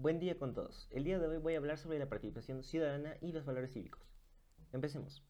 [0.00, 0.86] Buen día con todos.
[0.92, 4.00] El día de hoy voy a hablar sobre la participación ciudadana y los valores cívicos.
[4.72, 5.24] Empecemos.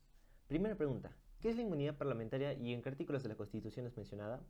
[0.46, 1.16] Primera pregunta.
[1.40, 4.42] ¿Qué es la inmunidad parlamentaria y en qué artículos de la Constitución es mencionada?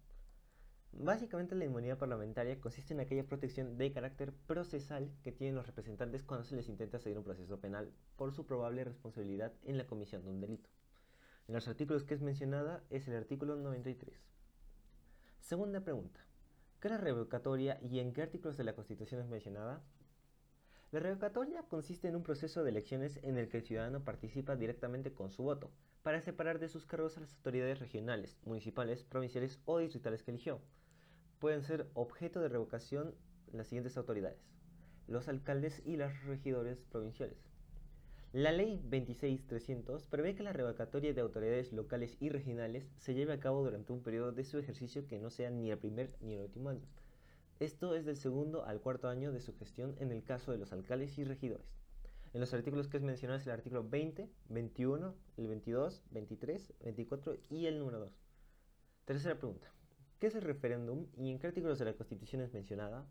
[0.90, 6.25] Básicamente la inmunidad parlamentaria consiste en aquella protección de carácter procesal que tienen los representantes
[6.25, 10.25] cuando se les intenta seguir un proceso penal por su probable responsabilidad en la comisión
[10.25, 10.69] de un delito.
[11.46, 14.21] En los artículos que es mencionada es el artículo 93.
[15.39, 16.19] Segunda pregunta.
[16.80, 19.80] ¿Qué es la revocatoria y en qué artículos de la Constitución es mencionada?
[20.91, 25.12] La revocatoria consiste en un proceso de elecciones en el que el ciudadano participa directamente
[25.12, 25.71] con su voto,
[26.03, 30.62] para separar de sus cargos a las autoridades regionales, municipales, provinciales o distritales que eligió.
[31.40, 33.14] Pueden ser objeto de revocación
[33.53, 34.39] las siguientes autoridades,
[35.06, 37.36] los alcaldes y los regidores provinciales.
[38.33, 43.41] La ley 26300 prevé que la revocatoria de autoridades locales y regionales se lleve a
[43.41, 46.45] cabo durante un periodo de su ejercicio que no sea ni el primer ni el
[46.45, 46.86] último año.
[47.61, 50.72] Esto es del segundo al cuarto año de su gestión en el caso de los
[50.72, 51.67] alcaldes y regidores.
[52.33, 57.36] En los artículos que es mencionado es el artículo 20, 21, el 22, 23, 24
[57.51, 58.12] y el número 2.
[59.06, 59.73] Tercera pregunta.
[60.20, 63.06] ¿Qué es el referéndum y en qué artículos de la Constitución es mencionada?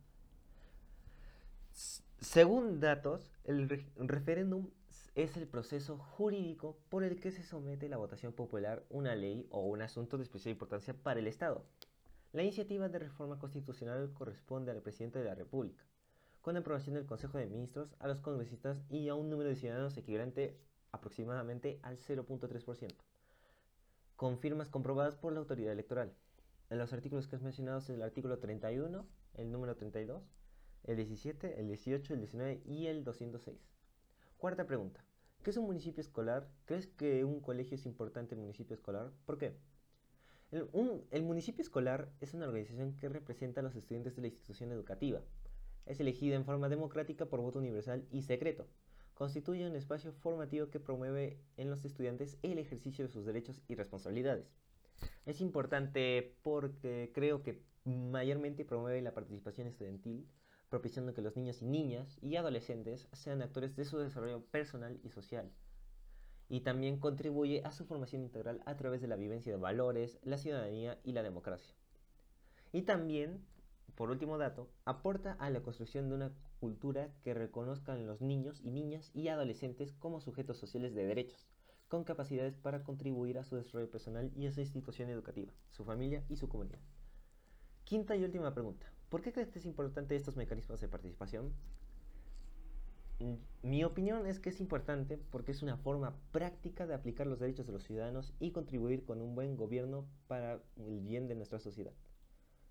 [2.20, 4.70] Según datos, el referéndum
[5.16, 9.62] es el proceso jurídico por el que se somete la votación popular una ley o
[9.62, 11.66] un asunto de especial importancia para el Estado.
[12.33, 15.83] La iniciativa de reforma constitucional corresponde al presidente de la República,
[16.42, 19.95] con aprobación del Consejo de Ministros, a los congresistas y a un número de ciudadanos
[19.95, 20.59] equivalente
[20.92, 22.95] aproximadamente al 0.3%,
[24.17, 26.14] con firmas comprobadas por la autoridad electoral.
[26.69, 30.22] En los artículos que has mencionado es el artículo 31, el número 32,
[30.84, 33.58] el 17, el 18, el 19 y el 206.
[34.38, 35.03] Cuarta pregunta.
[35.44, 36.50] ¿Qué es un municipio escolar?
[36.66, 39.12] ¿Crees que un colegio es importante en municipio escolar?
[39.25, 39.56] ¿Por qué?
[40.50, 45.20] El, municipio escolar es una organización que representa a los estudiantes de la institución educativa.
[45.86, 48.66] Es elegida en forma democrática por voto universal y secreto.
[49.14, 53.75] Constituye un espacio formativo que promueve en los estudiantes el ejercicio de sus derechos y
[53.75, 54.56] responsabilidades.
[55.25, 60.29] Es importante porque creo que mayormente promueve la participación estudiantil,
[60.69, 65.09] propiciando que los niños y niñas y adolescentes sean actores de su desarrollo personal y
[65.09, 65.52] social
[66.50, 70.38] y también contribuye a su formación integral a través de la vivencia de valores, la
[70.38, 71.75] ciudadanía y la democracia.
[72.72, 73.46] Y también,
[73.96, 78.62] por último dato, aporta a la construcción de una cultura que reconozca a los niños
[78.63, 81.47] y niñas y adolescentes como sujetos sociales de derechos,
[81.88, 86.24] con capacidades para contribuir a su desarrollo personal y a su institución educativa, su familia
[86.29, 86.79] y su comunidad.
[87.84, 88.91] Quinta y última pregunta.
[89.09, 91.53] ¿Por qué crees que es importante estos mecanismos de participación?
[93.63, 97.66] Mi opinión es que es importante porque es una forma práctica de aplicar los derechos
[97.66, 101.94] de los ciudadanos y contribuir con un buen gobierno para el bien de nuestra sociedad.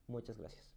[0.06, 0.75] Muchas gracias.